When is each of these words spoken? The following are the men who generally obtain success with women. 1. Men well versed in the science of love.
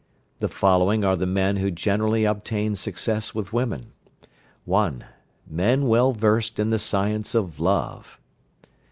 The 0.39 0.47
following 0.49 1.05
are 1.05 1.15
the 1.15 1.27
men 1.27 1.57
who 1.57 1.69
generally 1.69 2.25
obtain 2.25 2.73
success 2.73 3.35
with 3.35 3.53
women. 3.53 3.91
1. 4.65 5.03
Men 5.47 5.87
well 5.87 6.11
versed 6.11 6.57
in 6.59 6.71
the 6.71 6.79
science 6.79 7.35
of 7.35 7.59
love. 7.59 8.19